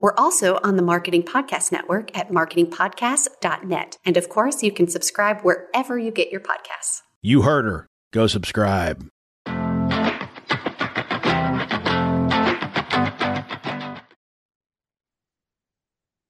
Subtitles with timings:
[0.00, 3.98] We're also on the Marketing Podcast Network at marketingpodcast.net.
[4.04, 7.02] And of course, you can subscribe wherever you get your podcasts.
[7.20, 7.86] You heard her.
[8.12, 9.06] Go subscribe.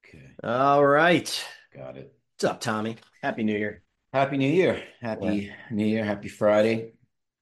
[0.04, 1.44] Okay, All right.
[1.74, 2.12] got it.
[2.34, 2.96] What's up, Tommy?
[3.22, 3.82] Happy New Year.
[4.12, 4.82] Happy New Year.
[5.00, 6.04] Happy New Year.
[6.04, 6.94] Happy Friday.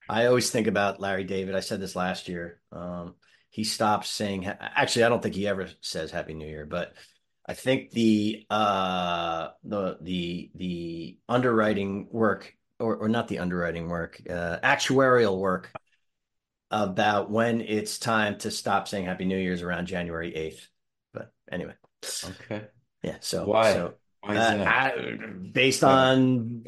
[0.09, 1.55] I always think about Larry David.
[1.55, 2.61] I said this last year.
[2.73, 3.15] Um,
[3.51, 6.93] he stops saying, actually, I don't think he ever says Happy New Year, but
[7.47, 14.21] I think the uh, the the the underwriting work, or or not the underwriting work,
[14.29, 15.71] uh, actuarial work
[16.71, 20.69] about when it's time to stop saying Happy New Year's around January eighth.
[21.15, 21.73] But anyway,
[22.25, 22.67] Okay.
[23.03, 23.17] yeah.
[23.21, 23.73] So Why?
[23.73, 24.65] So, Why is uh?
[24.67, 24.93] I,
[25.53, 26.65] based on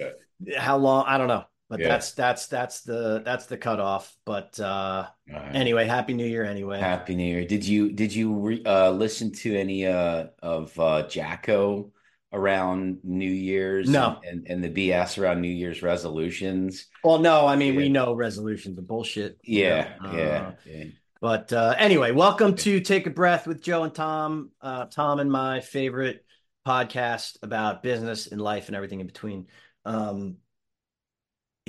[0.57, 1.89] how long, I don't know, but Yeah.
[1.89, 4.15] that's that's that's the that's the cutoff.
[4.27, 5.55] But uh, right.
[5.55, 6.81] anyway, Happy New Year anyway.
[6.81, 7.47] Happy New Year.
[7.47, 11.93] Did you did you re, uh, listen to any uh, of uh, Jocko
[12.33, 13.89] around New Year's?
[13.89, 14.21] No.
[14.29, 16.87] And, and the BS around New Year's resolutions?
[17.05, 19.39] Well, no, I mean we know resolutions are bullshit.
[19.43, 19.95] you Yeah.
[20.03, 20.25] know, Yeah.
[20.25, 20.85] uh, yeah.
[21.21, 24.51] But uh, anyway, welcome to Take a Breath with Joe and Thom.
[24.61, 26.25] Uh, Thom and my favorite
[26.67, 29.47] podcast about business and life and everything in between.
[29.85, 30.37] Um,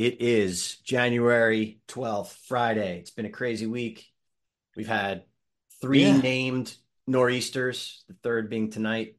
[0.01, 2.97] it is January 12th, Friday.
[2.99, 4.07] It's been a crazy week.
[4.75, 5.25] We've had
[5.79, 6.17] three Yeah.
[6.19, 9.17] named nor'easters, the third being tonight.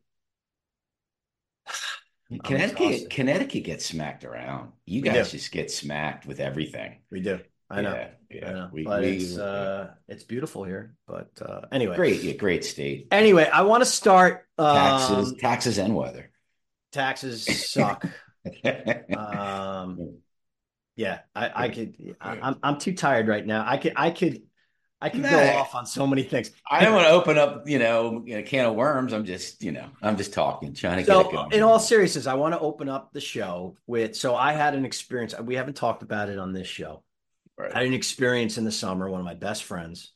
[2.44, 3.10] Connecticut.
[3.10, 4.72] Connecticut gets smacked around.
[4.84, 5.38] You We guys do.
[5.38, 7.02] just get smacked with everything.
[7.12, 7.38] We do.
[7.70, 7.92] I know.
[7.94, 8.48] Yeah, yeah.
[8.48, 8.70] I know.
[8.72, 10.96] We, but we, it's uh it's beautiful here.
[11.06, 11.94] But uh anyway.
[11.94, 13.06] great, yeah, great state.
[13.12, 16.30] Anyway, I want to start um, Taxes, taxes, and weather.
[16.90, 18.04] taxes suck.
[19.16, 20.18] um
[20.96, 23.64] yeah, I, I could I, I'm I'm too tired right now.
[23.66, 24.42] I could I could
[25.02, 26.52] I could go off on so many things.
[26.70, 29.12] I don't want to open up, you know, a can of worms.
[29.12, 31.50] I'm just, you know, I'm just talking, trying to get it going.
[31.50, 34.14] in all seriousness, I want to open up the show with.
[34.14, 35.34] So, I had an experience.
[35.40, 37.02] We haven't talked about it on this show.
[37.58, 37.74] Right.
[37.74, 39.10] I had an experience in the summer.
[39.10, 40.12] One of my best friends.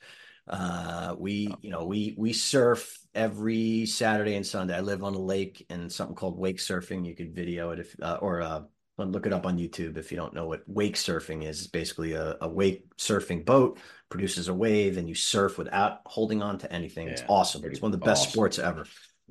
[0.48, 4.76] Uh, we, you know, we we surf every Saturday and Sunday.
[4.76, 7.04] I live on a lake and something called wake surfing.
[7.04, 8.60] You could video it if, uh, or uh,
[8.98, 11.60] look it up on YouTube if you don't know what wake surfing is.
[11.60, 16.42] It's basically a, a wake surfing boat produces a wave and you surf without holding
[16.42, 17.08] on to anything.
[17.08, 17.64] It's awesome.
[17.64, 18.32] It's one of the best awesome.
[18.32, 18.86] sports ever.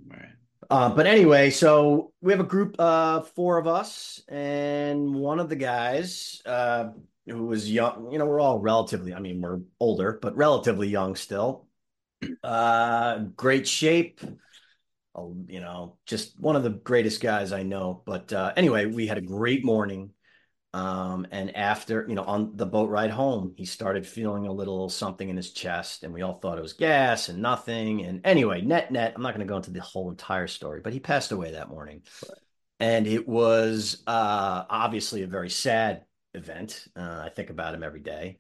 [0.08, 0.30] Right.
[0.70, 5.48] Uh, but anyway, so we have a group of four of us, and one of
[5.48, 6.90] the guys uh,
[7.28, 11.16] who was young, you know, we're all relatively, I mean, we're older, but relatively young
[11.16, 11.68] still.
[12.44, 14.22] Uh, great shape.
[15.48, 18.04] You know, just one of the greatest guys I know.
[18.06, 20.12] But uh, anyway, we had a great morning.
[20.74, 24.90] Um, and after, you know, on the boat ride home, he started feeling a little
[24.90, 28.04] something in his chest, and we all thought it was gas and nothing.
[28.04, 30.92] And anyway, net net, I'm not going to go into the whole entire story, but
[30.92, 32.02] he passed away that morning.
[32.82, 36.04] And it was uh, obviously a very sad
[36.34, 36.86] event.
[36.94, 38.38] Uh, I think about him every day.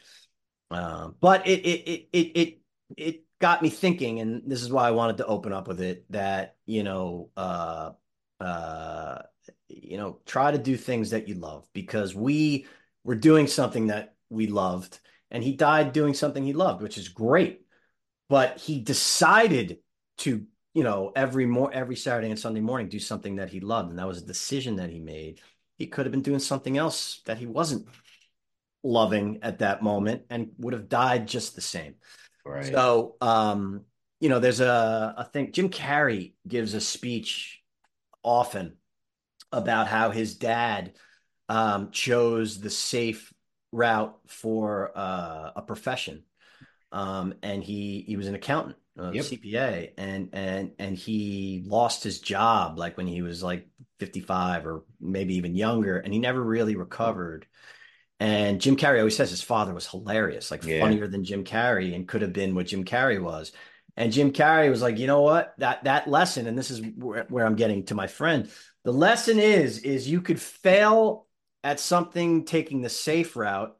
[0.71, 2.61] Um, but it it it it it
[2.97, 6.05] it got me thinking, and this is why I wanted to open up with it.
[6.11, 7.91] That you know, uh,
[8.39, 9.21] uh,
[9.67, 12.67] you know, try to do things that you love because we
[13.03, 14.99] were doing something that we loved,
[15.31, 17.61] and he died doing something he loved, which is great.
[18.27, 19.79] But he decided
[20.19, 23.89] to, you know, every more every Saturday and Sunday morning do something that he loved,
[23.89, 25.41] and that was a decision that he made.
[25.77, 27.87] He could have been doing something else that he wasn't
[28.81, 31.95] loving at that moment and would have died just the same.
[32.45, 32.71] Right.
[32.73, 33.81] So, um,
[34.19, 37.61] you know, there's a, a thing, Jim Carrey gives a speech
[38.23, 38.77] often
[39.51, 40.93] about how his dad
[41.49, 43.33] um, chose the safe
[43.71, 46.23] route for uh, a profession.
[46.91, 49.25] Um, and he, he was an accountant, a Yep.
[49.25, 53.67] CPA, and, and, and he lost his job like when he was like
[53.99, 57.45] 55 or maybe even younger, and he never really recovered.
[58.19, 60.79] And Jim Carrey always says his father was hilarious, like Yeah.
[60.79, 63.51] funnier than Jim Carrey, and could have been what Jim Carrey was.
[63.97, 65.53] And Jim Carrey was like, you know what?
[65.57, 68.49] That that lesson, and this is where, where I'm getting to my friend.
[68.83, 71.27] The lesson is is you could fail
[71.63, 73.75] at something taking the safe route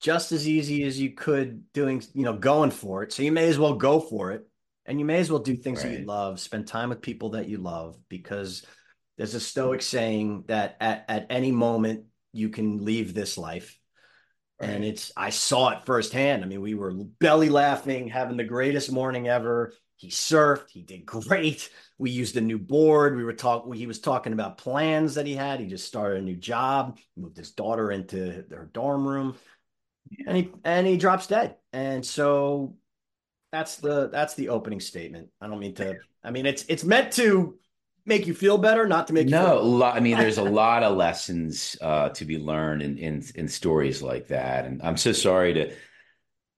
[0.00, 3.12] just as easy as you could doing, you know, going for it.
[3.12, 4.48] So you may as well go for it
[4.86, 7.48] And you may as well do things that you love, spend time with people that
[7.48, 8.64] you love, because
[9.18, 13.78] there's a Stoic saying that at, at any moment you can leave this life.
[14.60, 16.42] And it's, I saw it firsthand.
[16.42, 19.72] I mean, we were belly laughing, having the greatest morning ever.
[19.96, 21.70] He surfed, he did great.
[21.98, 23.16] We used a new board.
[23.16, 25.60] We were talking, he was talking about plans that he had.
[25.60, 29.36] He just started a new job, moved his daughter into her dorm room,
[30.26, 31.56] and he and he drops dead.
[31.72, 32.76] And so
[33.50, 35.30] that's the that's the opening statement.
[35.40, 37.58] I don't mean to, I mean, it's it's meant to
[38.08, 40.42] make you feel better, not to make you No, a lot, I mean, there's a
[40.44, 44.96] lot of lessons uh, to be learned in, in in stories like that, and I'm
[44.96, 45.74] so sorry to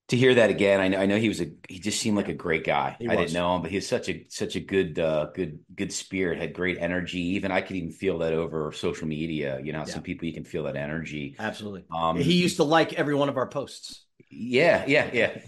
[0.08, 0.81] to hear that again.
[0.81, 2.97] I know, I know he was a he just seemed like a great guy.
[2.99, 3.17] He I was.
[3.17, 6.38] didn't know him, but he was such a such a good uh, good good spirit.
[6.38, 7.20] Had great energy.
[7.37, 9.61] Even I could even feel that over social media.
[9.62, 9.85] You know, Yeah.
[9.85, 11.37] some people you can feel that energy.
[11.38, 11.85] Absolutely.
[11.94, 14.05] Um, he used to like every one of our posts.
[14.31, 15.38] Yeah, yeah, yeah.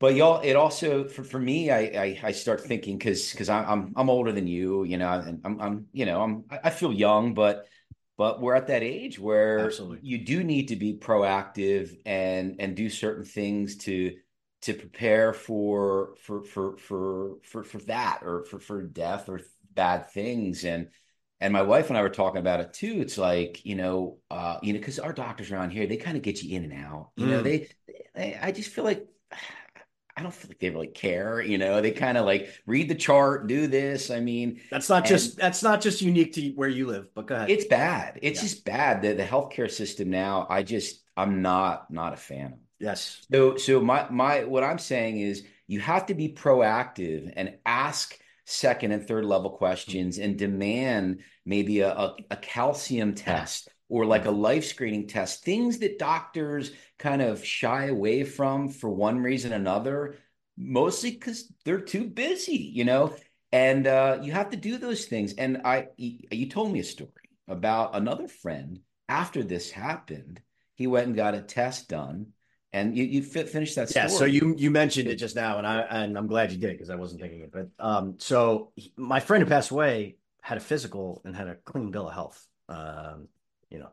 [0.00, 3.92] But y'all, it also for, for me, I, I I start thinking because because I'm
[3.96, 7.34] I'm older than you, you know, and I'm I'm you know I'm I feel young,
[7.34, 7.66] but
[8.16, 10.00] but we're at that age where Absolutely.
[10.00, 14.16] you do need to be proactive and and do certain things to
[14.62, 19.40] to prepare for for for for for for that or for for death or
[19.74, 20.88] bad things and
[21.40, 22.98] and my wife and I were talking about it too.
[23.00, 26.22] It's like you know, uh, you know, because our doctors around here, they kind of
[26.22, 27.10] get you in and out.
[27.16, 27.42] You know, Mm.
[27.42, 27.68] they,
[28.14, 29.06] they, I just feel like
[30.18, 31.40] I don't feel like they really care.
[31.40, 34.10] You know, they kind of like read the chart, do this.
[34.10, 37.36] I mean, That's not just that's not just unique to where you live, but go
[37.36, 37.50] ahead.
[37.50, 38.18] it's bad.
[38.22, 38.48] It's Yeah.
[38.48, 39.02] just bad.
[39.02, 42.58] The the healthcare system now, I just I'm not not a fan of.
[42.80, 43.24] yes.
[43.32, 48.18] So so my my what I'm saying is you have to be proactive and ask
[48.44, 54.26] second and third level questions and demand maybe a, a, a calcium test or like
[54.26, 59.52] a life screening test, things that doctors kind of shy away from for one reason
[59.52, 60.16] or another,
[60.56, 63.14] mostly because they're too busy, you know?
[63.50, 65.34] And uh, you have to do those things.
[65.34, 67.10] And I, you told me a story
[67.46, 70.40] about another friend after this happened.
[70.74, 72.28] He went and got a test done,
[72.72, 74.04] and you you fi- finished that story.
[74.04, 76.72] Yeah, so you you mentioned it just now, and I and I'm glad you did
[76.72, 77.50] because I wasn't thinking it.
[77.50, 81.56] But um, so he- my friend who passed away had a physical and had a
[81.56, 82.46] clean bill of health.
[82.68, 83.28] Um,
[83.70, 83.90] you know,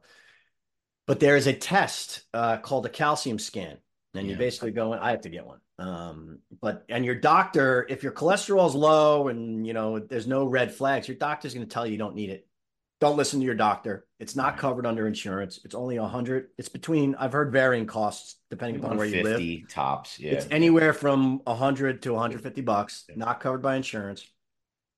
[1.08, 3.78] but there is a test uh, called a calcium scan,
[4.14, 5.00] and you basically go in.
[5.00, 5.60] I have to get one.
[5.78, 10.46] Um, but and your doctor, if your cholesterol is low and you know there's no
[10.46, 12.48] red flags, your doctor's going to tell you you don't need it.
[13.02, 14.06] Don't listen to your doctor.
[14.20, 14.58] It's not Right.
[14.60, 15.60] covered under insurance.
[15.66, 16.48] It's only a hundred.
[16.58, 17.14] It's between.
[17.16, 19.70] I've heard varying costs depending upon where you live.
[19.70, 20.18] tops.
[20.18, 20.32] Yeah.
[20.32, 24.26] It's anywhere from a 100 to 150 bucks, not covered by insurance.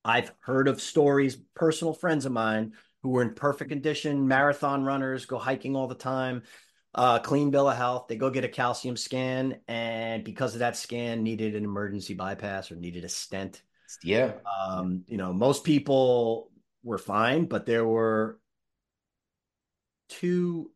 [0.04, 5.26] I've heard of stories, personal friends of mine who were in perfect condition, marathon runners,
[5.26, 6.42] go hiking all the time,
[6.94, 8.06] uh, clean bill of health.
[8.08, 12.72] They go get a calcium scan, and because of that scan, needed an emergency bypass
[12.72, 13.62] or needed a stent.
[14.02, 14.32] yeah.
[14.60, 16.50] Um, you know, most people
[16.82, 18.40] were fine, but there were
[20.08, 20.70] two,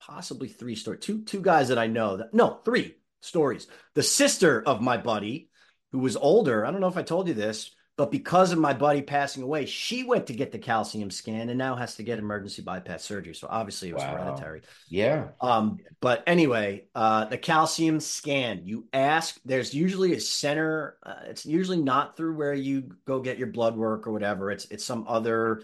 [0.00, 3.66] possibly three stories, two two guys that I know that no, three stories.
[3.94, 5.50] The sister of my buddy,
[5.92, 8.72] who was older, I don't know if I told you this, but because of my
[8.72, 12.18] buddy passing away, she went to get the calcium scan and now has to get
[12.18, 13.34] emergency bypass surgery.
[13.34, 14.04] So obviously it was Wow.
[14.04, 14.62] hereditary.
[14.88, 15.28] Yeah.
[15.42, 20.96] Um, but anyway, uh, the calcium scan, you ask, there's usually a center.
[21.02, 24.50] Uh, it's usually not through where you go get your blood work or whatever.
[24.50, 25.62] It's it's some other,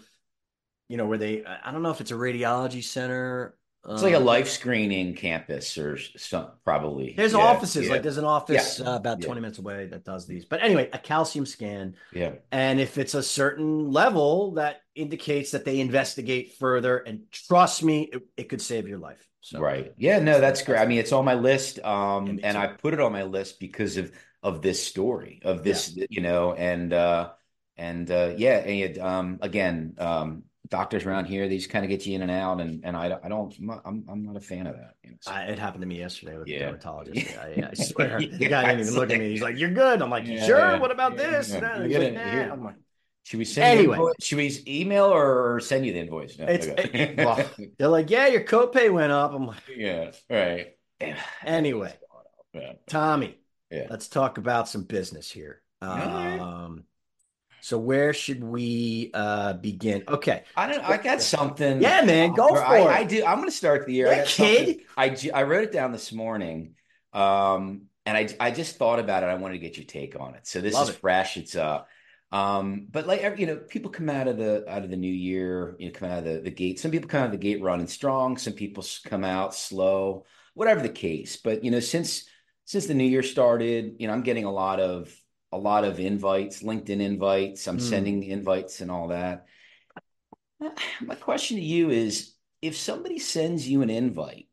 [0.89, 1.43] you know, where they.
[1.43, 3.55] I don't know if it's a radiology center.
[3.93, 7.13] It's like a um, life screening campus or some probably.
[7.17, 8.91] There's Yeah, offices yeah, like there's an office Yeah.
[8.91, 9.25] uh, about Yeah.
[9.25, 10.45] 20 minutes away that does these.
[10.45, 12.33] But anyway, a calcium scan, yeah.
[12.51, 18.09] and if it's a certain level that indicates that they investigate further, and trust me,
[18.11, 19.25] it, it could save your life.
[19.41, 19.93] So Right.
[19.97, 20.79] Yeah, no, that's great.
[20.79, 21.79] I mean, it's on my list.
[21.79, 22.57] Um, and.
[22.57, 24.11] I put it on my list because of
[24.43, 27.31] of this story, of this, you know, and uh
[27.77, 32.15] and uh yeah, and um again, um doctors around here, these kind of get you
[32.15, 34.67] in and out, and and I, I don't, I'm not, I'm, I'm not a fan
[34.67, 34.95] of that.
[35.03, 36.59] You know, so- I, it happened to me yesterday with Yeah.
[36.59, 37.37] the dermatologist.
[37.39, 39.29] I, I swear, the guy didn't even look at me.
[39.29, 40.57] He's like, "You're good." I'm like, Yeah, sure?
[40.59, 41.77] yeah, What about yeah, this?" yeah.
[41.77, 42.13] You he's gotta- like,
[42.47, 42.53] nah.
[42.53, 42.75] I'm like,
[43.23, 44.11] Should we send you Anyway.
[44.21, 46.37] Should we email or send you the invoice?
[46.37, 47.15] No, It's- okay.
[47.17, 47.43] well,
[47.77, 50.75] they're like, "Yeah, your copay went up." I'm like, yeah, right.
[51.45, 51.93] Anyway.
[52.53, 52.73] Yeah.
[52.87, 53.37] Tommy,
[53.69, 53.87] Yeah.
[53.89, 55.61] let's talk about some business here.
[55.81, 56.85] Um,
[57.61, 60.03] so where should we uh begin?
[60.07, 60.83] Okay, I don't.
[60.83, 61.81] I got something.
[61.81, 62.87] Yeah, man, go for I, it.
[62.87, 63.25] I do.
[63.25, 64.07] I'm going to start the year.
[64.07, 64.77] I Yeah, something- kid.
[64.95, 66.75] I I wrote it down this morning,
[67.13, 69.27] um, and I I just thought about it.
[69.27, 70.47] I wanted to get your take on it.
[70.47, 70.99] So this Love is it.
[70.99, 71.37] fresh.
[71.37, 71.81] It's uh,
[72.31, 75.75] um, but like you know, people come out of the out of the new year.
[75.79, 76.79] You know, come out of the the gate.
[76.79, 78.37] Some people come out of the gate running strong.
[78.37, 80.25] Some people come out slow.
[80.53, 82.25] Whatever the case, but you know, since
[82.65, 85.13] since the new year started, you know, I'm getting a lot of
[85.51, 87.67] a lot of invites, LinkedIn invites.
[87.67, 87.81] I'm Mm.
[87.81, 89.47] sending invites and all that.
[91.01, 94.47] My question to you is if somebody sends you an invite,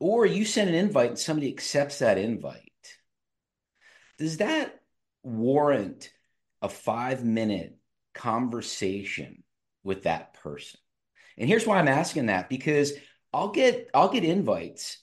[0.00, 2.62] or you send an invite and somebody accepts that invite,
[4.18, 4.80] does that
[5.22, 6.12] warrant
[6.62, 7.76] a five minute
[8.14, 9.42] conversation
[9.84, 10.80] with that person?
[11.36, 12.92] And here's why I'm asking that because
[13.32, 14.98] I'll get I'll get invites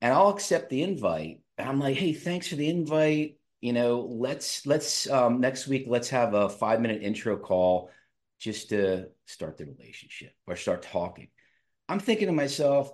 [0.00, 3.37] and I'll accept the invite and I'm like, hey, thanks for the invite.
[3.60, 7.90] You know, let's let's um, next week let's have a five minute intro call
[8.38, 11.28] just to start the relationship or start talking.
[11.88, 12.92] I'm thinking to myself,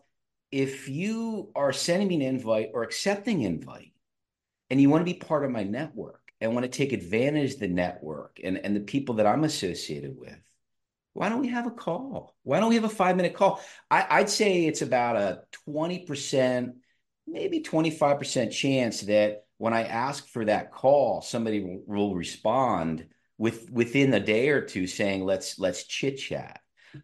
[0.51, 3.93] if you are sending me an invite or accepting invite
[4.71, 7.61] and you want to be part of my network and want to take advantage of
[7.61, 10.39] the network and, and the people that I'm associated with,
[11.13, 12.35] why don't we have a call?
[12.43, 13.61] Why don't we have a five minute call?
[13.91, 16.75] I, I'd say it's about a 20%,
[17.27, 23.07] maybe 25% chance that when I ask for that call, somebody will, respond
[23.39, 26.61] with within a day or two saying, let's let's chit chat.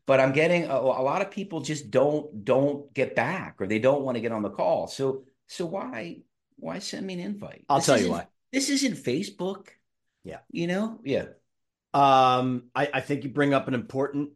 [0.06, 3.78] But I'm getting a, a lot of people just don't don't get back or they
[3.78, 4.86] don't want to get on the call.
[4.86, 6.18] So so why
[6.56, 7.64] why send me an invite?
[7.68, 8.26] I'll This tell you why.
[8.52, 9.68] This isn't Facebook.
[10.24, 10.38] Yeah.
[10.50, 11.00] You know?
[11.04, 11.26] Yeah.
[11.94, 14.30] Um, I, I think you bring up an important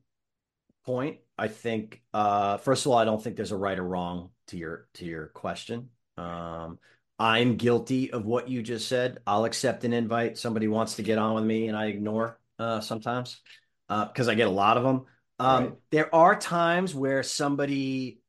[0.85, 1.18] point.
[1.37, 4.56] I think, uh, first of all, I don't think there's a right or wrong to
[4.56, 5.90] your to your question.
[6.16, 6.78] Um,
[7.18, 9.18] I'm guilty of what you just said.
[9.26, 10.37] I'll accept an invite.
[10.37, 13.40] Somebody wants to get on with me, and I ignore uh, sometimes
[13.88, 15.04] because I get a lot of them.
[15.38, 15.73] Um, Right.
[15.90, 18.21] There are times where somebody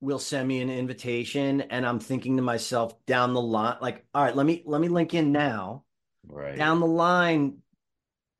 [0.00, 4.22] will send me an invitation, and I'm thinking to myself down the line, like, all
[4.22, 5.84] right, let me let me link in now
[6.26, 6.56] Right.
[6.56, 7.58] down the line,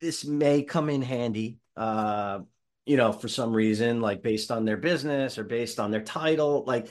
[0.01, 2.41] this may come in handy, uh,
[2.85, 6.65] you know, for some reason, like based on their business or based on their title.
[6.67, 6.89] Like,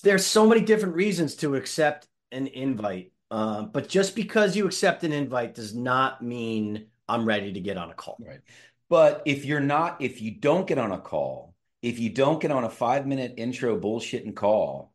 [0.00, 3.12] there's so many different reasons to accept an invite.
[3.30, 7.76] Uh, but just because you accept an invite does not mean I'm ready to get
[7.76, 8.18] on a call.
[8.20, 8.40] Right.
[8.88, 12.50] But if you're not, if you don't get on a call, if you don't get
[12.50, 14.92] on a five minute intro bullshitting call,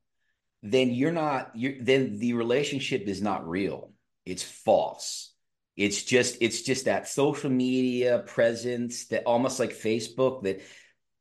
[0.63, 3.91] then you're not, you're, then the relationship is not real.
[4.25, 5.33] It's false.
[5.75, 10.61] It's just, it's just that social media presence that almost like Facebook that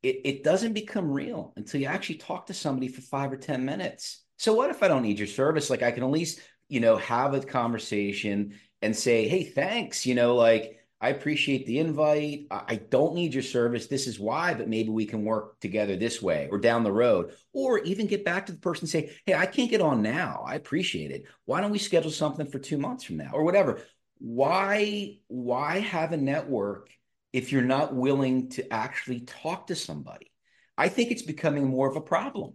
[0.07, 3.65] it, it doesn't become real until you actually talk to somebody for five or 10
[3.65, 4.23] minutes.
[4.37, 5.69] So what if I don't need your service?
[5.69, 10.05] Like I can at least, you know, have a conversation and say, Hey, thanks.
[10.05, 12.47] You know, like, I appreciate the invite.
[12.49, 13.85] I don't need your service.
[13.85, 17.33] This is why, but maybe we can work together this way or down the road,
[17.53, 20.43] or even get back to the person and say, Hey, I can't get on now.
[20.47, 21.25] I appreciate it.
[21.45, 23.81] Why don't we schedule something for two months from now or whatever?
[24.17, 26.89] Why, why have a network
[27.33, 30.31] if you're not willing to actually talk to somebody?
[30.77, 32.53] I think it's becoming more of a problem.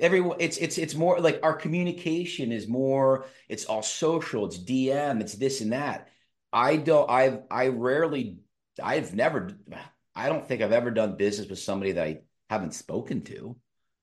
[0.00, 3.26] Everyone, it's it's it's more like our communication is more.
[3.48, 4.46] It's all social.
[4.46, 5.20] It's DM.
[5.20, 6.08] It's this and that.
[6.52, 7.08] I don't.
[7.10, 8.38] I've I rarely.
[8.82, 9.50] I've never.
[10.14, 12.18] I don't think I've ever done business with somebody that I
[12.50, 13.56] haven't spoken to.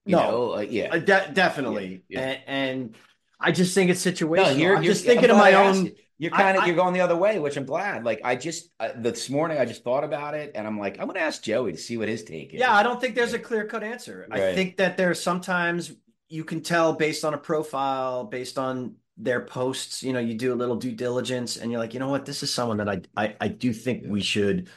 [0.06, 0.56] You No.
[0.56, 0.90] know, yeah.
[0.94, 2.04] Uh, de- definitely.
[2.08, 2.28] Yeah, yeah.
[2.28, 2.96] And, and
[3.40, 4.58] I just think it's situational.
[4.60, 5.92] you're, I'm you're just thinking I'm of my I own.
[6.20, 8.04] You're kind of you're going the other way, which I'm glad.
[8.04, 11.08] Like I just uh, this morning I just thought about it, and I'm like, I'm
[11.08, 12.60] gonna ask Joey to see what his take is.
[12.60, 14.28] Yeah, I don't think there's a clear cut answer.
[14.30, 15.94] I think that there's sometimes
[16.28, 20.54] you can tell based on a profile, based on their posts, you know, you do
[20.54, 23.02] a little due diligence and you're like, you know what, this is someone that I
[23.16, 24.70] I, I do think we should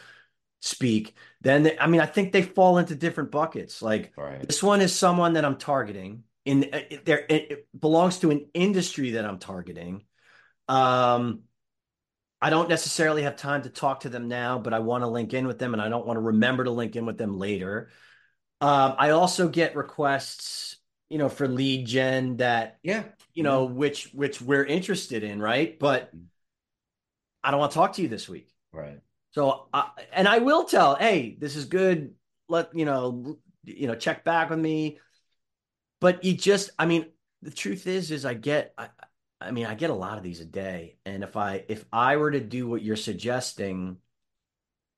[0.60, 1.16] speak.
[1.40, 3.82] Then they, I mean, I think they fall into different buckets.
[3.82, 4.46] Like Right.
[4.46, 9.12] this one is someone that I'm targeting in it, there it belongs to an industry
[9.12, 10.04] that I'm targeting.
[10.68, 11.42] Um
[12.40, 15.32] I don't necessarily have time to talk to them now, but I want to link
[15.32, 17.90] in with them and I don't want to remember to link in with them later.
[18.60, 20.76] Um, I also get requests,
[21.08, 23.04] you know, for lead gen that, Yeah.
[23.32, 25.78] you know, which which we're interested in, right?
[25.78, 26.10] But
[27.44, 28.52] I don't want to talk to you this week.
[28.72, 29.00] Right.
[29.32, 32.14] So, I, and I will tell, hey, this is good.
[32.48, 34.98] Let you know, you know, check back with me.
[36.00, 37.06] But you just, I mean,
[37.40, 38.88] the truth is, is I get, I,
[39.46, 42.16] I mean, I get a lot of these a day, and if I if I
[42.16, 43.98] were to do what you're suggesting,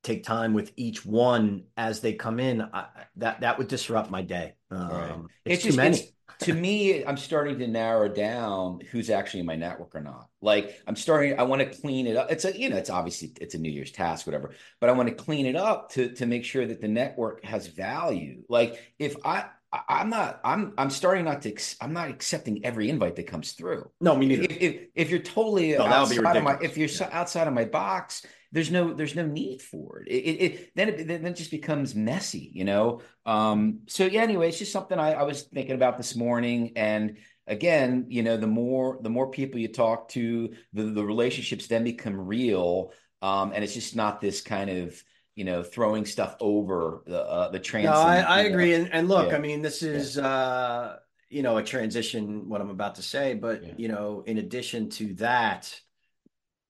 [0.02, 2.86] take time with each one as they come in, I,
[3.16, 4.54] that that would disrupt my day.
[4.70, 5.10] Um, Right.
[5.44, 5.96] It's, It's too just- many.
[5.96, 6.10] it's-
[6.40, 10.28] to me, I'm starting to narrow down who's actually in my network or not.
[10.42, 12.32] Like I'm starting, I want to clean it up.
[12.32, 15.08] It's a, you know, it's obviously it's a New Year's task, whatever, but I want
[15.10, 18.42] to clean it up to to make sure that the network has value.
[18.48, 19.44] Like if I, I
[19.88, 23.52] I'm not, I'm I'm starting not to, ex- I'm not accepting every invite that comes
[23.52, 23.90] through.
[24.00, 24.44] no, me neither.
[24.44, 27.64] If, if if you're totally No, outside of my, if you're so- outside of my
[27.64, 30.08] box, there's no there's no need for it.
[30.08, 33.00] It, it, it then it then it just becomes messy, you know.
[33.26, 33.80] Um.
[33.88, 34.22] So yeah.
[34.22, 37.16] Anyway, it's just something I, I was thinking about this morning, and
[37.46, 41.84] again, you know, the more the more people you talk to, the the relationships then
[41.84, 45.02] become real, um, and it's just not this kind of
[45.34, 47.86] you know throwing stuff over the uh, the trans.
[47.86, 49.36] No, I, I agree, and, and look, yeah.
[49.36, 50.26] I mean, this is yeah.
[50.26, 50.96] uh,
[51.28, 53.72] you know a transition what I'm about to say, but yeah.
[53.76, 55.78] you know, in addition to that,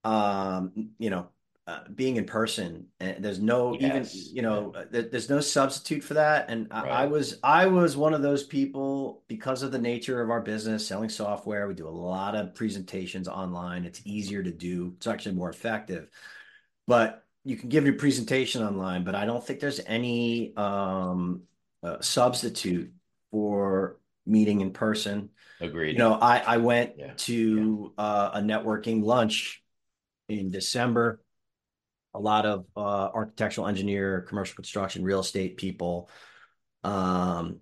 [0.05, 1.29] um, you know,
[1.67, 4.15] uh, being in person and there's no yes.
[4.15, 5.03] even you know yeah.
[5.11, 6.85] there's no substitute for that and right.
[6.85, 10.43] I, I, was i was one of those people because of the nature of our
[10.43, 15.07] business selling software we do a lot of presentations online it's easier to do it's
[15.07, 16.11] actually more effective
[16.87, 21.43] but you can give your presentation online but i don't think there's any um,
[21.83, 22.93] uh, substitute
[23.31, 27.13] for meeting in person agreed you know i i went yeah.
[27.17, 28.05] to yeah.
[28.05, 29.63] Uh, a networking lunch
[30.29, 31.21] in december
[32.15, 36.09] a lot of uh, architectural engineer, commercial construction, real estate people.
[36.85, 37.61] Um,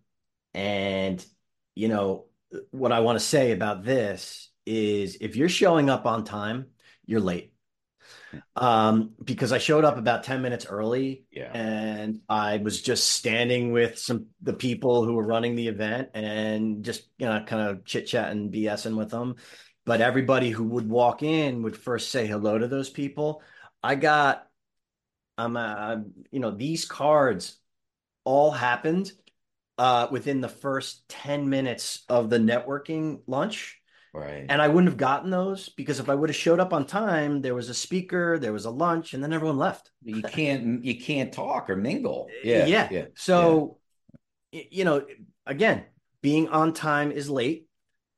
[0.53, 1.25] and,
[1.75, 2.27] you know,
[2.71, 6.67] what I want to say about this is if you're showing up on time,
[7.07, 7.52] you're late.
[8.57, 11.51] Um, because I showed up about 10 minutes early yeah.
[11.53, 16.85] and I was just standing with some the people who were running the event and
[16.85, 19.37] just you know kind of chit chatting BSing with them.
[19.85, 23.43] But everybody who would walk in would first say hello to those people.
[23.83, 24.47] I got,
[25.37, 25.97] I'm, uh,
[26.31, 27.59] you know, these cards
[28.25, 29.11] all happened
[29.79, 33.81] uh, within the first 10 minutes of the networking lunch.
[34.14, 34.45] Right.
[34.47, 37.40] And I wouldn't have gotten those because if I would have showed up on time,
[37.40, 39.90] there was a speaker, there was a lunch, and then everyone left.
[40.04, 42.28] You can't you can't talk or mingle.
[42.45, 42.66] Yeah.
[42.66, 42.88] Yeah.
[42.90, 43.04] yeah.
[43.14, 43.78] So
[44.50, 44.64] yeah.
[44.71, 45.07] you know,
[45.47, 45.85] again,
[46.21, 47.69] being on time is late.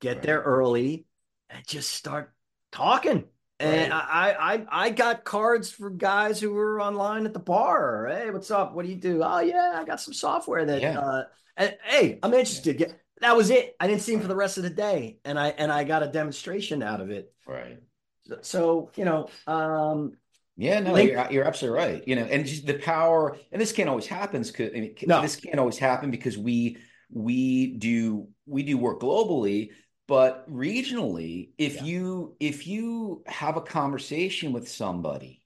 [0.00, 0.22] Get right.
[0.22, 1.06] there early
[1.48, 2.34] and just start
[2.72, 3.24] talking.
[3.60, 4.04] And right.
[4.04, 8.08] I, I I got cards for guys who were online at the bar.
[8.12, 8.74] Hey, what's up?
[8.74, 9.22] What do you do?
[9.22, 10.82] Oh yeah, I got some software that.
[10.82, 10.98] Yeah.
[10.98, 11.24] Uh,
[11.56, 12.80] and, hey, I'm interested.
[12.80, 12.92] Yeah.
[13.24, 13.74] That was it.
[13.80, 16.02] I didn't see him for the rest of the day, and I and I got
[16.02, 17.32] a demonstration out of it.
[17.46, 17.78] Right.
[18.26, 20.12] So, so you know, um,
[20.58, 22.08] yeah, no, link- you're, you're, absolutely right.
[22.08, 25.22] You know, and just the power, and this can't always happen because I mean, no.
[25.22, 26.76] this can't always happen because we
[27.10, 29.70] we do we do work globally
[30.06, 31.84] but regionally if yeah.
[31.84, 35.40] you if you have a conversation with somebody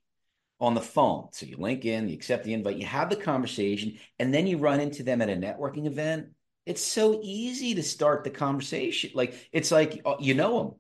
[0.61, 3.99] on the phone so you link in you accept the invite you have the conversation
[4.19, 6.29] and then you run into them at a networking event
[6.69, 9.11] it's so easy to start the conversation.
[9.15, 10.75] Like it's like uh, you know them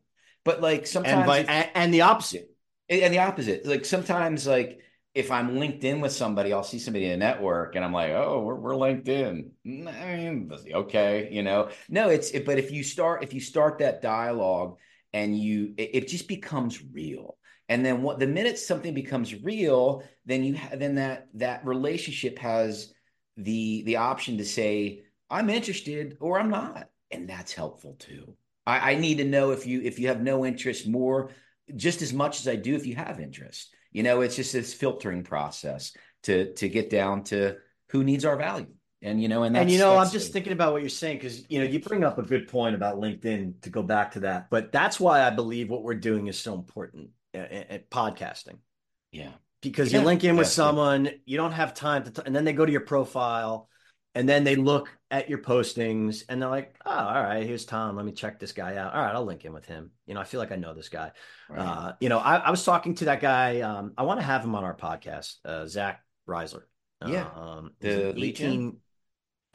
[0.49, 2.51] but like sometimes and, by, and the opposite.
[2.89, 3.67] And the opposite.
[3.67, 4.81] Like sometimes like
[5.15, 8.13] if I'm linked in with somebody, I'll see somebody in a network and I'm like,
[8.13, 9.51] oh, we're, we're linked in.
[9.67, 13.81] I mean, okay, you know, no, it's, it, but if you start, if you start
[13.81, 14.79] that dialogue
[15.13, 17.37] and you, it, it just becomes real.
[17.69, 22.39] And then what, the minute something becomes real, then you have, then that, that relationship
[22.39, 22.95] has
[23.37, 26.89] the, the option to say, I'm interested or I'm not.
[27.11, 28.35] And that's helpful too.
[28.67, 31.31] I, I need to know if you, if you have no interest more,
[31.75, 34.75] just as much as I do if you have interest you know, it's just this
[34.75, 35.93] filtering process
[36.25, 37.57] to to get down to
[37.91, 38.69] who needs our value.
[39.01, 41.49] And you know, and and you know, I'm just thinking about what you're saying because
[41.49, 44.51] you know you bring up a good point about LinkedIn to go back to that,
[44.51, 48.59] but that's why I believe what we're doing is so important uh, at, at podcasting.
[49.13, 49.31] Yeah,
[49.63, 52.45] because yeah, you link in with someone, you don't have time to, t- and then
[52.45, 53.69] they go to your profile,
[54.19, 57.95] and then they look at your postings, and they're like, "Oh, all right, here's Thom.
[57.95, 58.93] Let me check this guy out.
[58.93, 59.93] All right, I'll link in with him.
[60.07, 61.13] You know, I feel like I know this guy.
[61.49, 61.61] Right.
[61.61, 63.61] Uh, you know, I, I, was talking to that guy.
[63.61, 66.63] Um, I want to have him on our podcast, uh, Zach Reisler.
[67.07, 68.79] Yeah, um, the 18.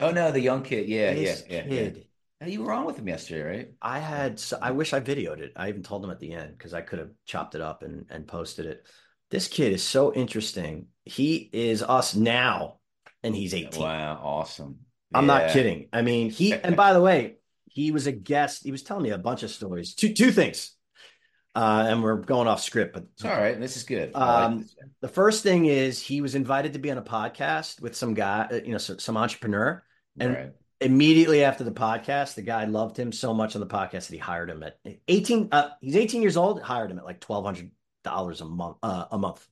[0.00, 0.88] Oh no, the young kid.
[0.88, 2.06] Yeah, yeah, yeah, kid.
[2.40, 2.46] yeah.
[2.46, 3.68] You were on with him yesterday, right?
[3.82, 4.40] I had.
[4.40, 5.52] So, I wish I videoed it.
[5.56, 8.06] I even told him at the end because I could have chopped it up and
[8.08, 8.86] and posted it.
[9.30, 10.86] This kid is so interesting.
[11.04, 12.78] He is us now
[13.24, 13.82] and he's 18.
[13.82, 14.78] Wow, awesome.
[15.12, 15.38] I'm yeah.
[15.38, 15.88] not kidding.
[15.92, 18.62] I mean, he and by the way, he was a guest.
[18.64, 19.94] He was telling me a bunch of stories.
[19.94, 20.72] Two two things.
[21.56, 23.60] Uh, and we're going off script, but all right.
[23.60, 24.10] This is good.
[24.14, 24.76] Um, like this.
[25.02, 28.48] The first thing is he was invited to be on a podcast with some guy,
[28.50, 29.80] uh, you know, some, some entrepreneur,
[30.18, 30.52] and right.
[30.80, 34.18] immediately after the podcast, the guy loved him so much on the podcast that he
[34.18, 35.50] hired him at 18.
[35.52, 36.60] Uh, he's 18 years old.
[36.60, 37.70] Hired him at like twelve hundred
[38.02, 38.78] dollars a month.
[38.82, 39.46] Uh, a month.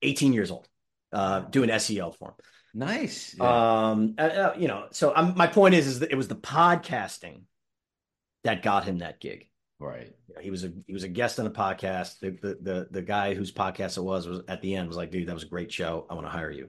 [0.00, 0.68] 18 years old.
[1.12, 2.34] Uh, doing SEO for him.
[2.74, 3.36] Nice.
[3.38, 3.90] Yeah.
[3.90, 6.34] Um, uh, uh, you know, so um, my point is, is that it was the
[6.34, 7.42] podcasting
[8.42, 9.48] that got him that gig.
[9.78, 10.12] Right.
[10.28, 12.18] You know, he was a he was a guest on a podcast.
[12.20, 15.10] The, the the the guy whose podcast it was was at the end was like,
[15.10, 16.06] dude, that was a great show.
[16.10, 16.68] I want to hire you.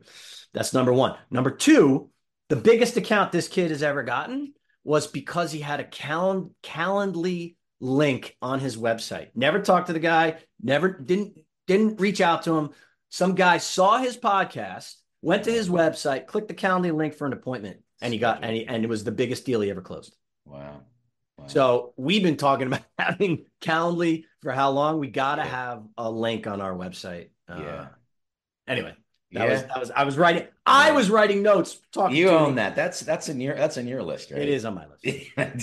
[0.53, 1.17] That's number one.
[1.31, 2.09] Number two,
[2.49, 7.55] the biggest account this kid has ever gotten was because he had a calend Calendly
[7.79, 9.29] link on his website.
[9.35, 10.37] Never talked to the guy.
[10.61, 12.69] Never didn't didn't reach out to him.
[13.09, 17.33] Some guy saw his podcast went to his website, clicked the Calendly link for an
[17.33, 20.15] appointment, and he got and, he, and it was the biggest deal he ever closed.
[20.45, 20.81] Wow.
[21.37, 21.47] Wow.
[21.47, 24.99] So we've been talking about having Calendly for how long?
[24.99, 25.47] We got to Yeah.
[25.49, 27.29] have a link on our website.
[27.49, 27.87] Uh, Yeah.
[28.67, 28.95] Anyway,
[29.31, 29.51] that Yeah.
[29.51, 30.47] was that was I was writing.
[30.65, 31.79] I was writing notes.
[31.91, 32.15] Talking.
[32.15, 32.55] you own you.
[32.55, 32.75] that.
[32.75, 34.41] That's that's in your that's in your list, right?
[34.41, 35.03] It is on my list.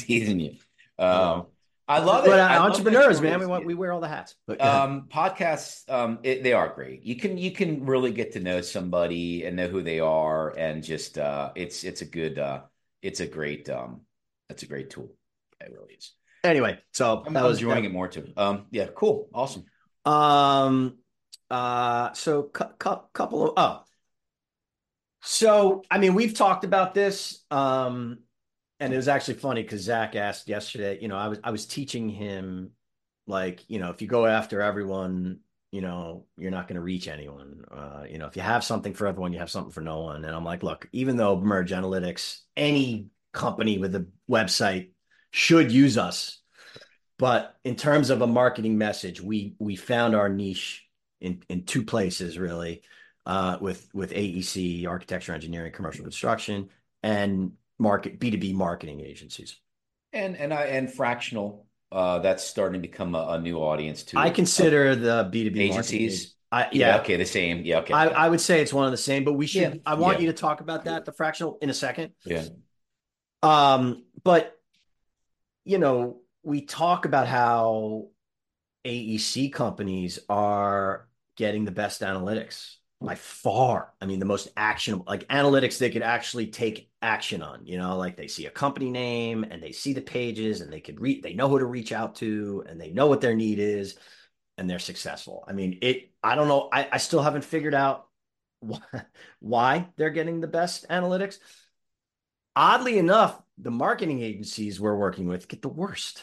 [0.06, 0.56] Teasing you.
[0.98, 1.46] Um,
[1.88, 2.28] I love it.
[2.28, 4.34] But uh, I entrepreneurs, man, we want, we wear all the hats.
[4.46, 8.40] But um podcasts um it, they are great you can you can really get to
[8.40, 12.60] know somebody and know who they are and just uh it's it's a good uh
[13.02, 14.02] it's a great um
[14.48, 15.12] it's a great tool
[15.60, 16.12] it really is
[16.44, 19.64] anyway, so i'm, that I'm was enjoying it more too um yeah cool awesome
[20.04, 20.98] Um.
[21.50, 22.12] Uh.
[22.14, 23.84] So, cu- cu- couple of oh.
[25.22, 27.44] So, I mean, we've talked about this.
[27.50, 28.18] Um,
[28.82, 30.98] and it was actually funny because Zach asked yesterday.
[31.00, 32.72] You know, I was I was teaching him,
[33.28, 35.38] like, you know, if you go after everyone,
[35.70, 37.64] you know, you're not going to reach anyone.
[37.70, 40.24] Uh, you know, if you have something for everyone, you have something for no one.
[40.24, 44.90] And I'm like, look, even though Merge Analytics, any company with a website
[45.30, 46.40] should use us,
[47.20, 50.84] but in terms of a marketing message, we we found our niche
[51.20, 52.82] in in two places really,
[53.26, 56.68] uh, with with AEC, architecture, engineering, commercial construction,
[57.04, 59.58] and market B two B marketing agencies.
[60.12, 64.18] and and i and fractional uh that's starting to become a, a new audience too
[64.18, 67.94] I consider the B two B agencies I, yeah, yeah, okay the same yeah okay
[67.94, 69.74] I, I would say it's one of the same, but we should.
[69.74, 69.80] Yeah.
[69.86, 70.26] I want Yeah.
[70.26, 72.12] you to talk about that, the fractional, in a second.
[72.26, 72.44] yeah
[73.42, 74.54] Um, but
[75.64, 78.08] you know, we talk about how
[78.84, 83.92] AEC companies are getting the best analytics by far.
[84.00, 87.96] I mean, the most actionable, like analytics they could actually take action on, you know,
[87.96, 91.22] like they see a company name and they see the pages and they could read,
[91.22, 93.96] they know who to reach out to and they know what their need is
[94.58, 95.44] and they're successful.
[95.48, 96.68] I mean, it, I don't know.
[96.72, 98.06] I, I still haven't figured out
[98.60, 98.80] why,
[99.40, 101.38] why they're getting the best analytics.
[102.54, 106.22] Oddly enough, the marketing agencies we're working with get the worst.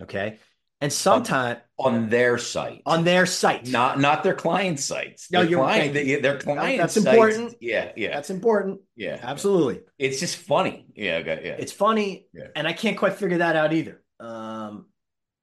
[0.00, 0.38] Okay.
[0.80, 3.66] And sometimes on their site on their site.
[3.68, 7.54] not not their client sites No, their you're- client they- their client that's sites- important.
[7.60, 8.80] yeah yeah That's important.
[8.96, 9.80] yeah Absolutely.
[9.98, 12.26] it's just funny yeah okay, yeah It's funny.
[12.32, 12.48] Yeah.
[12.54, 14.02] And I can't quite figure that out either.
[14.20, 14.86] Um,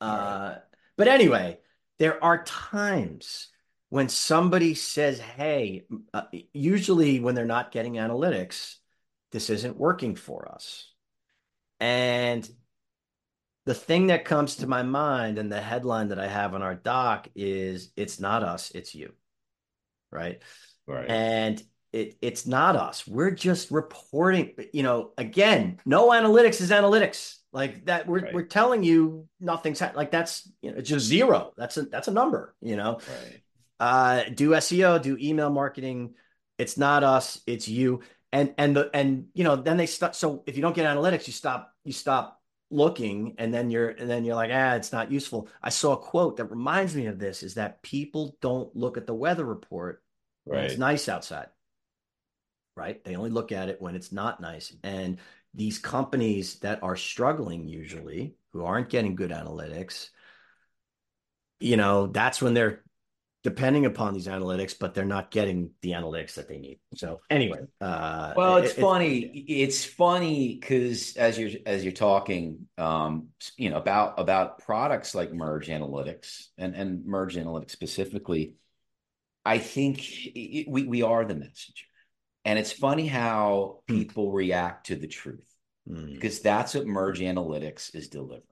[0.01, 0.55] uh,
[0.97, 1.59] but anyway,
[1.99, 3.47] there are times
[3.89, 8.75] when somebody says, Hey, uh, usually when they're not getting analytics,
[9.31, 10.91] this isn't working for us.
[11.79, 12.49] And
[13.65, 16.75] the thing that comes to my mind and the headline that I have on our
[16.75, 19.13] doc is it's not us, it's you.
[20.11, 20.41] Right.
[20.87, 23.07] right And it, it's not us.
[23.07, 27.37] We're just reporting, you know, again, no analytics is analytics.
[27.51, 28.33] Like that, we're Right.
[28.33, 31.53] we're telling you nothing's ha- like that's you know, it's just zero.
[31.57, 32.99] That's a that's a number, you know.
[33.07, 33.41] right
[33.79, 36.15] Uh do SEO, do email marketing.
[36.57, 38.01] It's not us, it's you.
[38.31, 40.15] And and the and you know, then they stop.
[40.15, 44.09] So if you don't get analytics, you stop, you stop looking, and then you're and
[44.09, 45.47] then you're like, ah, it's not useful.
[45.61, 49.07] I saw a quote that reminds me of this is that people don't look at
[49.07, 50.03] the weather report
[50.43, 51.47] when it's nice outside.
[52.75, 53.03] Right?
[53.03, 54.73] They only look at it when it's not nice.
[54.83, 55.19] And
[55.53, 60.09] these companies that are struggling usually, who aren't getting good analytics,
[61.59, 62.84] you know, that's when they're
[63.45, 66.79] depending upon these analytics, but they're not getting the analytics that they need.
[66.95, 72.67] So anyway, uh well it's it- funny it's funny because as you're as you're talking
[72.77, 78.55] um you know about about products like merge analytics and and merge analytics specifically
[79.45, 79.99] i think
[80.35, 81.85] it, we we are the messenger
[82.45, 83.95] and it's funny how Hmm.
[83.97, 85.45] people react to the truth
[85.87, 86.13] Hmm.
[86.15, 88.43] because that's what merge analytics is delivering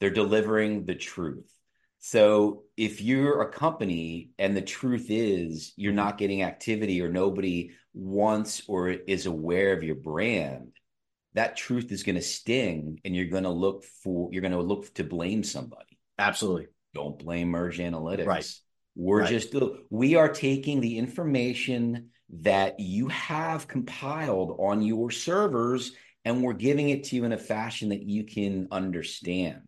[0.00, 1.50] they're delivering the truth
[1.98, 7.70] so if you're a company and the truth is you're not getting activity or nobody
[7.94, 10.72] wants or is aware of your brand
[11.34, 14.60] that truth is going to sting and you're going to look for you're going to
[14.60, 18.50] look to blame somebody absolutely don't blame merge analytics Right.
[18.94, 19.28] we're Right.
[19.28, 19.54] just
[19.90, 25.92] we are taking the information that you have compiled on your servers
[26.24, 29.62] and we're giving it to you in a fashion that you can understand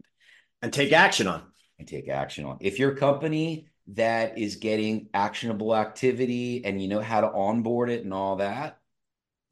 [0.60, 1.42] and take action on.
[1.78, 2.58] And take action on.
[2.60, 8.04] If you're company that is getting actionable activity and you know how to onboard it
[8.04, 8.78] and all that,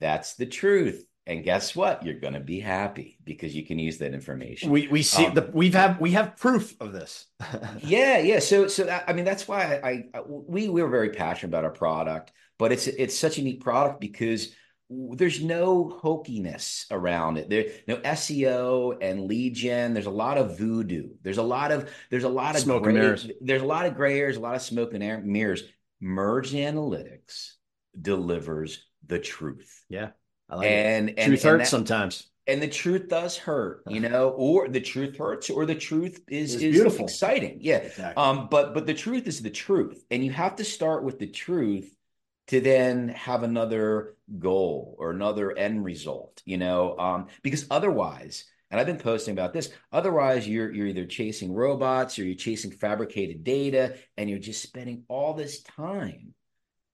[0.01, 1.05] that's the truth.
[1.29, 2.05] And guess what?
[2.05, 4.71] You're going to be happy because you can use that information.
[4.71, 7.27] We we see Um, the we've have we have proof of this.
[7.83, 8.39] yeah, yeah.
[8.39, 11.65] So, so that, I mean, that's why I, I we we were very passionate about
[11.65, 14.55] our product, but it's it's such a neat product because
[14.89, 17.51] there's no hokiness around it.
[17.51, 19.95] There no SEO and lead gen.
[19.95, 21.11] There's a lot of voodoo.
[21.23, 23.31] There's a lot of there's a lot of Smoke and gray, mirrors.
[23.41, 25.65] There's a lot of gray areas, a lot of smoke and air, mirrors.
[26.01, 27.53] Merge Analytics
[28.01, 29.85] delivers the truth.
[29.89, 30.11] Yeah.
[30.49, 31.15] I like and, it.
[31.19, 32.31] and Truth and hurts that- sometimes.
[32.47, 36.55] and the truth does hurt, you know, or the truth hurts, or the truth is
[36.55, 37.07] is beautiful.
[37.07, 37.59] exciting.
[37.61, 37.79] Yeah.
[37.79, 38.23] Exactly.
[38.23, 41.27] Um, but but the truth is the truth, and you have to start with the
[41.27, 41.93] truth
[42.49, 48.81] to then have another goal or another end result, you know, um, because otherwise, and
[48.81, 53.45] I've been posting about this, otherwise you're you're either chasing robots or you're chasing fabricated
[53.45, 56.35] data, and you're just spending all this time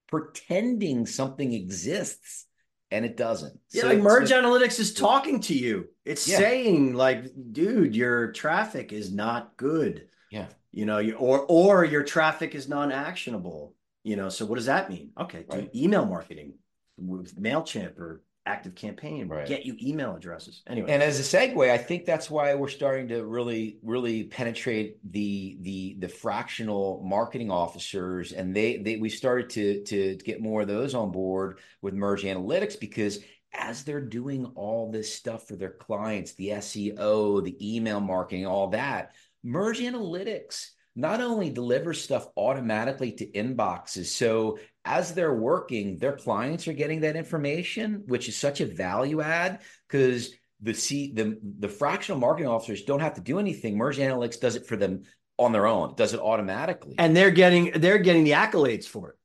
[0.09, 2.47] pretending something exists
[2.91, 3.59] and it doesn't.
[3.71, 5.89] Yeah, So- like Merge so- Analytics is talking to you.
[6.05, 6.37] It's Yeah.
[6.37, 10.09] saying like, dude, your traffic is not good.
[10.31, 10.49] yeah.
[10.75, 13.75] You know, you or or your traffic is non-actionable.
[14.05, 15.11] You know, so what does that mean?
[15.19, 15.71] Okay, do Right.
[15.75, 16.55] email marketing
[16.97, 19.29] with MailChimp or Active Campaign.
[19.29, 19.47] Right.
[19.47, 20.63] Get you email addresses.
[20.67, 20.91] Anyway.
[20.91, 25.59] And as a segue, I think that's why we're starting to really, really penetrate the
[25.61, 30.69] the the fractional marketing officers, and they they we started to to get more of
[30.69, 33.21] those on board with Merge Analytics because
[33.55, 38.69] as they're doing all this stuff for their clients, the SEO, the email marketing, all
[38.69, 39.13] that,
[39.45, 46.69] Merge Analytics not only delivers stuff automatically to inboxes, so as they're working, their clients
[46.69, 51.69] are getting that information, which is such a value add because the C the the
[51.69, 53.77] fractional marketing officers don't have to do anything.
[53.77, 55.03] Merge Analytics does it for them
[55.39, 55.91] on their own.
[55.91, 56.95] It does it automatically.
[56.99, 59.17] and they're getting they're getting the accolades for it.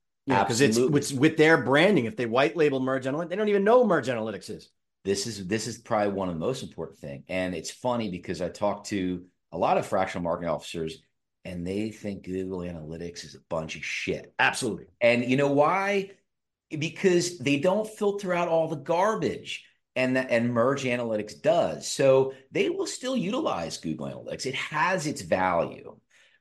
[0.44, 2.06] because it's, it's with their branding.
[2.06, 4.70] If they white label Merge Analytics, they don't even know Merge Analytics is.
[5.06, 7.24] this is this is probably one of the most important thing.
[7.30, 11.00] And it's funny because I talk to a lot of fractional marketing officers
[11.48, 14.34] and they think Google Analytics is a bunch of shit.
[14.38, 14.88] Absolutely.
[15.00, 16.12] And you know why?
[16.70, 19.64] Because they don't filter out all the garbage.
[19.96, 21.90] And that and Merge Analytics does.
[21.90, 24.46] So they will still utilize Google Analytics.
[24.46, 25.98] It has its value,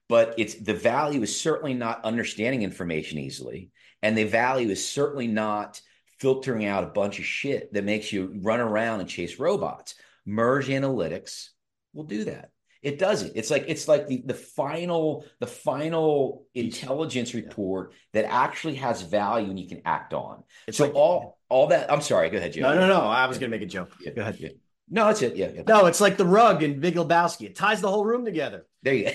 [0.08, 3.70] but it's the value is certainly not understanding information easily.
[4.02, 5.80] And the value is certainly not
[6.18, 9.94] filtering out a bunch of shit that makes you run around and chase robots.
[10.26, 11.48] Merge Analytics
[11.94, 12.50] will do that.
[12.86, 13.32] It does it.
[13.34, 19.50] It's like it's like the the final the final intelligence report that actually has value
[19.50, 20.44] and you can act on.
[20.68, 21.90] It's so like- all all that.
[21.92, 22.30] I'm sorry.
[22.30, 22.60] Go ahead, Joe.
[22.62, 23.00] No, no, no.
[23.00, 23.90] I was going to make a joke.
[24.00, 24.36] Yeah, Go ahead.
[24.38, 24.50] yeah.
[24.88, 25.34] No, that's it.
[25.34, 25.62] Yeah, yeah.
[25.66, 27.46] No, it's like the rug in Big Lebowski.
[27.46, 28.66] It ties the whole room together.
[28.84, 29.10] There you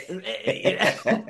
[1.06, 1.24] go.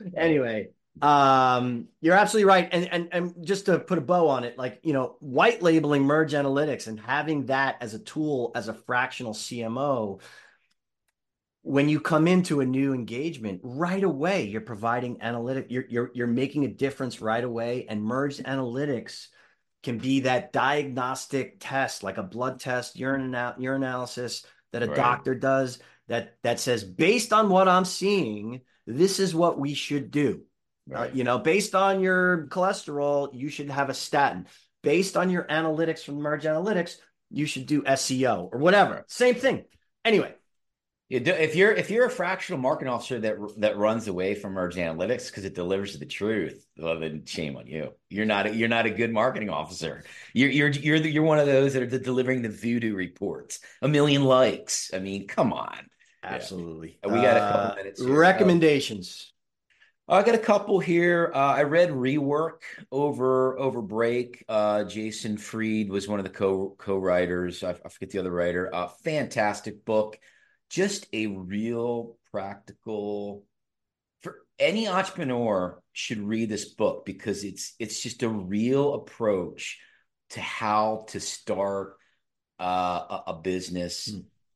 [0.16, 0.68] anyway,
[1.02, 2.68] um, you're absolutely right.
[2.72, 6.04] And, and and just to put a bow on it, like you know, white labeling
[6.04, 10.20] Merge Analytics and having that as a tool as a fractional CMO.
[11.66, 15.66] When you come into a new engagement, right away you're providing analytic.
[15.68, 17.86] You're you're you're making a difference right away.
[17.88, 19.26] And Merge Analytics
[19.82, 24.86] can be that diagnostic test, like a blood test, urine anal- urine analysis that a
[24.86, 24.96] Right.
[24.96, 30.12] doctor does that that says based on what I'm seeing, this is what we should
[30.12, 30.42] do.
[30.88, 31.14] Uh, Right.
[31.16, 34.46] you know, based on your cholesterol, you should have a statin.
[34.84, 36.98] Based on your analytics from Merge Analytics,
[37.28, 39.04] you should do SEO or whatever.
[39.08, 39.64] Same thing.
[40.04, 40.32] Anyway,
[41.08, 45.28] If you're if you're a fractional marketing officer that that runs away from Merge Analytics
[45.28, 47.92] because it delivers the truth, well then shame on you.
[48.10, 50.02] You're not a, you're not a good marketing officer.
[50.34, 53.60] You're you're you're the, you're one of those that are delivering the voodoo reports.
[53.82, 54.90] A million likes.
[54.92, 55.88] I mean, come on.
[56.24, 56.98] absolutely.
[57.04, 58.18] We got a couple minutes here.
[58.18, 59.32] Recommendations.
[60.08, 61.32] I got a couple here.
[61.34, 64.44] Uh, I read Rework over over break.
[64.48, 67.62] Uh, Jason Fried was one of the co co writers.
[67.62, 68.74] I, I forget the other writer.
[68.74, 70.18] Uh, fantastic book.
[70.68, 73.44] Just a real practical
[74.22, 79.78] for any entrepreneur should read this book because it's it's just a real approach
[80.30, 81.96] to how to start
[82.58, 82.64] uh,
[83.10, 84.08] a, a business.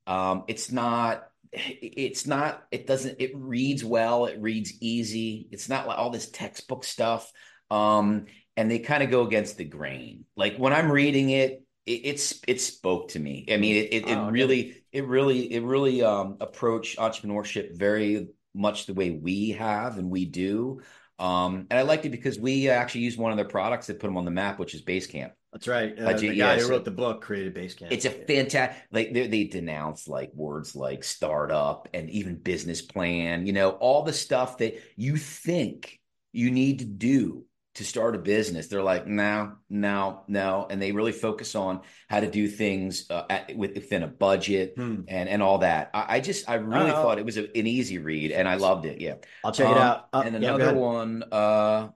[0.07, 5.49] Um, it's not it's not it doesn't it reads well it reads easy.
[5.51, 7.31] It's not like all this textbook stuff.
[7.71, 10.25] Um and they kind of go against the grain.
[10.37, 13.47] Like when i'm reading it it it's it spoke to me.
[13.51, 14.33] I mean it it, it Oh, okay.
[14.33, 20.11] really it really it really um approached entrepreneurship very much the way we have and
[20.11, 20.81] we do
[21.19, 24.07] um and i liked it because we actually used one of their products that put
[24.09, 25.99] them on the map which is basecamp That's right.
[25.99, 27.93] Uh, Uh, the G- guy yeah, who wrote the book created Basecamp.
[27.93, 33.47] it's a fantastic like they, they denounce like words like startup and even business plan
[33.47, 36.01] you know all the stuff that you think
[36.33, 40.93] you need to do to start a business they're like no no no and they
[40.93, 45.03] really focus on how to do things uh, at, within a budget Hmm.
[45.09, 46.95] and and all that i, I just i really Oh.
[46.95, 49.77] thought it was a, an easy read and i loved it yeah I'll check it
[49.77, 50.09] Um, out.
[50.13, 50.77] Uh, and another ahead.
[50.77, 51.89] one uh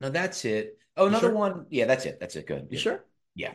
[0.00, 1.36] no that's it oh another sure?
[1.36, 2.78] one yeah that's it that's it good You good.
[2.78, 3.04] sure?
[3.34, 3.52] yeah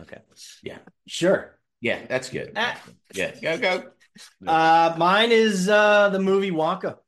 [0.00, 0.18] Okay.
[0.62, 0.78] Yeah.
[1.06, 1.58] Sure.
[1.80, 2.80] yeah that's good Ah.
[3.14, 3.90] yeah go go
[4.46, 6.98] Uh, mine is uh, the movie Wonka.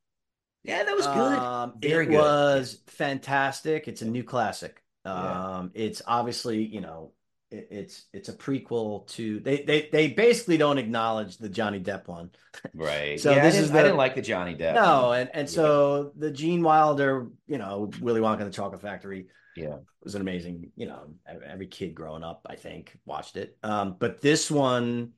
[0.63, 1.37] Yeah, that was good.
[1.37, 2.17] Um, Very it good.
[2.17, 3.87] was fantastic.
[3.87, 4.81] It's a new classic.
[5.05, 5.57] Yeah.
[5.57, 7.13] Um, it's obviously, you know,
[7.49, 12.07] it, it's it's a prequel to they they they basically don't acknowledge the Johnny Depp
[12.07, 12.31] one.
[12.75, 13.19] Right.
[13.19, 14.75] so yeah, this is the, I didn't like the Johnny Depp.
[14.75, 15.53] No, and and yeah.
[15.53, 19.27] so the Gene Wilder, you know, Willy Wonka and the Chocolate Factory.
[19.55, 20.71] Yeah, was an amazing.
[20.75, 23.57] You know, every kid growing up, I think, watched it.
[23.63, 25.13] Um, but this one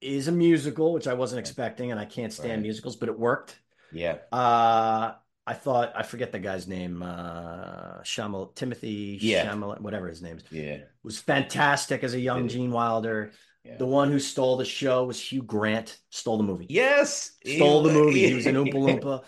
[0.00, 2.62] is a musical, which I wasn't expecting, and I can't stand right.
[2.62, 3.58] musicals, but it worked.
[3.92, 4.18] Yeah.
[4.30, 5.14] Uh,
[5.46, 9.46] I thought I forget the guy's name, uh Shamal Timothy yeah.
[9.46, 10.44] Shamal, whatever his name is.
[10.50, 10.78] Yeah.
[11.02, 13.32] Was fantastic as a young Gene Wilder.
[13.64, 13.76] Yeah.
[13.76, 15.98] The one who stole the show was Hugh Grant.
[16.10, 16.66] Stole the movie.
[16.68, 18.26] Yes, stole he, the movie.
[18.26, 18.74] He was an Oompa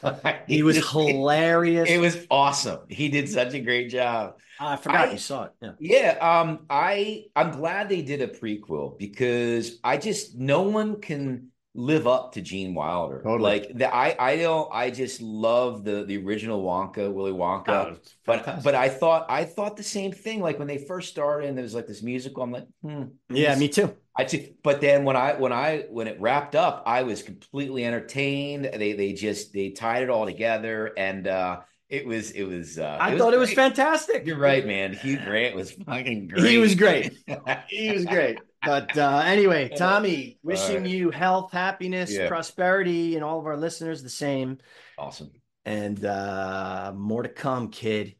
[0.03, 0.40] Loompa.
[0.48, 1.88] he was hilarious.
[1.88, 2.81] It was awesome.
[2.88, 4.38] He did such a great job.
[4.59, 5.53] I forgot I, you saw it.
[5.61, 5.72] Yeah.
[5.81, 6.18] Yeah.
[6.20, 6.66] Um.
[6.70, 12.33] I I'm glad they did a prequel because I just no one can live up
[12.33, 13.21] to Gene Wilder.
[13.23, 13.43] Totally.
[13.43, 17.69] Like the, I I don't I just love the the original Wonka, Willy Wonka.
[17.69, 20.41] Oh, but but I thought I thought the same thing.
[20.41, 23.57] Like when they first started and there was like this musical, I'm like, hmm, yeah,
[23.57, 23.95] me too.
[24.17, 24.55] I too.
[24.63, 28.71] But then when I when I when it wrapped up, I was completely entertained.
[28.73, 32.97] They they just they tied it all together and uh it was it was uh
[33.01, 34.27] I it thought was it was fantastic.
[34.27, 34.95] You're right, man.
[34.95, 36.45] Hugh Grant was fucking great.
[36.45, 37.13] He was great.
[37.69, 38.39] he was great.
[38.64, 40.90] But uh, anyway, Tommy, wishing right.
[40.90, 42.29] you health, happiness, yeah.
[42.29, 44.59] prosperity, and all of our listeners the same.
[44.98, 45.31] Awesome.
[45.64, 48.16] And uh, more to come, kid.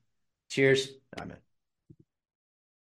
[0.51, 0.89] Cheers.
[1.21, 1.39] Amen.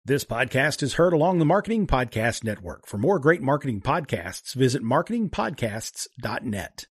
[0.07, 2.87] This podcast is heard along the Marketing Podcast Network.
[2.87, 6.83] For more great marketing podcasts, visit marketingpodcasts.net.